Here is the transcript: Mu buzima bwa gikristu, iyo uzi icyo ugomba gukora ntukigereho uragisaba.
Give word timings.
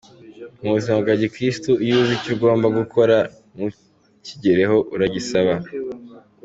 Mu 0.61 0.69
buzima 0.75 0.97
bwa 1.03 1.15
gikristu, 1.21 1.71
iyo 1.83 1.95
uzi 2.01 2.13
icyo 2.17 2.31
ugomba 2.35 2.67
gukora 2.79 3.17
ntukigereho 3.55 4.77
uragisaba. 4.95 5.53